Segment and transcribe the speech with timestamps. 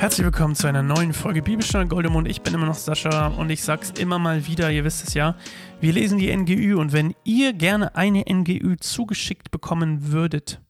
[0.00, 2.26] Herzlich willkommen zu einer neuen Folge Bibelstunde Goldemund.
[2.26, 5.36] Ich bin immer noch Sascha und ich sag's immer mal wieder, ihr wisst es ja.
[5.78, 10.62] Wir lesen die NGÜ und wenn ihr gerne eine NGÜ zugeschickt bekommen würdet,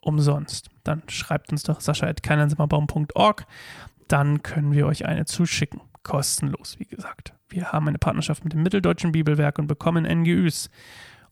[0.00, 3.46] umsonst, dann schreibt uns doch sascha.keineinsamerbaum.org.
[4.08, 5.80] Dann können wir euch eine zuschicken.
[6.02, 7.34] Kostenlos, wie gesagt.
[7.48, 10.68] Wir haben eine Partnerschaft mit dem Mitteldeutschen Bibelwerk und bekommen NGÜs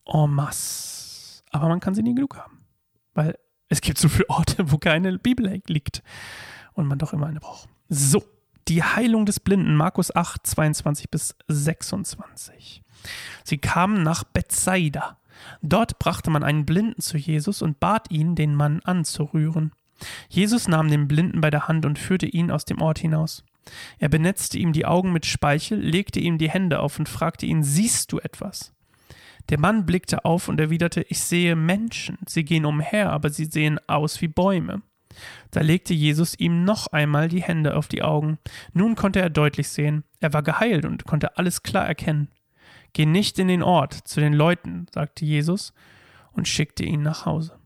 [0.06, 1.42] en masse.
[1.50, 2.64] Aber man kann sie nie genug haben.
[3.14, 3.36] Weil
[3.68, 6.04] es gibt so viele Orte, wo keine Bibel liegt
[6.80, 7.68] und man doch immer eine braucht.
[7.88, 8.24] So,
[8.68, 12.82] die Heilung des Blinden, Markus 8, 22 bis 26.
[13.44, 15.18] Sie kamen nach Bethsaida.
[15.62, 19.72] Dort brachte man einen Blinden zu Jesus und bat ihn, den Mann anzurühren.
[20.28, 23.44] Jesus nahm den Blinden bei der Hand und führte ihn aus dem Ort hinaus.
[23.98, 27.62] Er benetzte ihm die Augen mit Speichel, legte ihm die Hände auf und fragte ihn,
[27.62, 28.72] siehst du etwas?
[29.48, 33.80] Der Mann blickte auf und erwiderte, ich sehe Menschen, sie gehen umher, aber sie sehen
[33.88, 34.82] aus wie Bäume.
[35.50, 38.38] Da legte Jesus ihm noch einmal die Hände auf die Augen.
[38.72, 40.04] Nun konnte er deutlich sehen.
[40.20, 42.28] Er war geheilt und konnte alles klar erkennen.
[42.92, 45.72] Geh nicht in den Ort zu den Leuten, sagte Jesus
[46.32, 47.60] und schickte ihn nach Hause.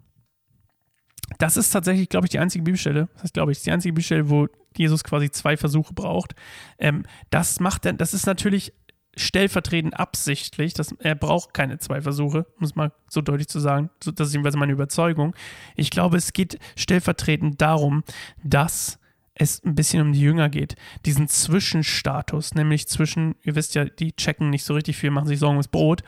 [1.39, 4.29] Das ist tatsächlich, glaube ich, die einzige Bibelstelle, das ist, glaube ich, die einzige Bibelstelle,
[4.29, 6.35] wo Jesus quasi zwei Versuche braucht.
[6.79, 8.73] Ähm, das macht er, das ist natürlich
[9.17, 13.91] stellvertretend absichtlich, dass er braucht keine zwei Versuche, um es mal so deutlich zu sagen.
[14.01, 15.35] Das ist jedenfalls meine Überzeugung.
[15.77, 18.05] Ich glaube, es geht stellvertretend darum,
[18.43, 18.99] dass
[19.35, 20.77] es ein bisschen um die Jünger geht.
[21.07, 25.39] Diesen Zwischenstatus, nämlich zwischen, ihr wisst ja, die checken nicht so richtig viel, machen sich
[25.39, 26.03] Sorgen ums Brot.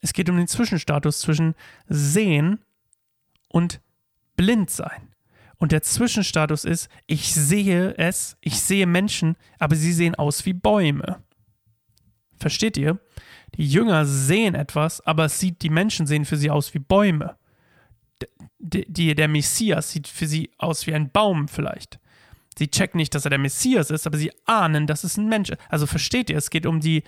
[0.00, 1.54] Es geht um den Zwischenstatus zwischen
[1.88, 2.58] Sehen
[3.48, 3.80] und
[4.36, 5.12] Blindsein.
[5.58, 10.54] Und der Zwischenstatus ist, ich sehe es, ich sehe Menschen, aber sie sehen aus wie
[10.54, 11.22] Bäume.
[12.42, 12.98] Versteht ihr?
[13.56, 17.36] Die Jünger sehen etwas, aber es sieht, die Menschen sehen für sie aus wie Bäume.
[18.58, 22.00] Die, die, der Messias sieht für sie aus wie ein Baum vielleicht.
[22.58, 25.50] Sie checken nicht, dass er der Messias ist, aber sie ahnen, dass es ein Mensch
[25.50, 25.60] ist.
[25.68, 27.04] Also versteht ihr, es geht um die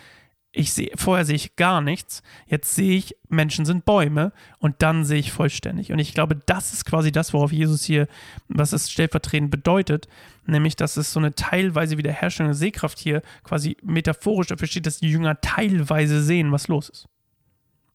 [0.56, 5.04] ich sehe, vorher sehe ich gar nichts, jetzt sehe ich, Menschen sind Bäume und dann
[5.04, 5.90] sehe ich vollständig.
[5.90, 8.06] Und ich glaube, das ist quasi das, worauf Jesus hier,
[8.48, 10.06] was es stellvertretend bedeutet,
[10.46, 14.98] nämlich, dass es so eine teilweise Wiederherstellung der Sehkraft hier quasi metaphorisch dafür steht, dass
[14.98, 17.08] die Jünger teilweise sehen, was los ist.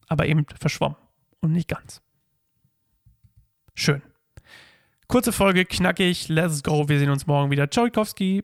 [0.08, 0.98] Aber eben verschwommen
[1.40, 2.02] und nicht ganz.
[3.74, 4.02] Schön.
[5.08, 7.72] Kurze Folge, knackig, let's go, wir sehen uns morgen wieder.
[7.72, 8.44] Ciao, Kowski.